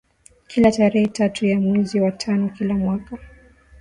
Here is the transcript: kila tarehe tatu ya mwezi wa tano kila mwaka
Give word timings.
kila 0.47 0.71
tarehe 0.71 1.07
tatu 1.07 1.45
ya 1.45 1.59
mwezi 1.59 1.99
wa 1.99 2.11
tano 2.11 2.49
kila 2.49 2.73
mwaka 2.73 3.17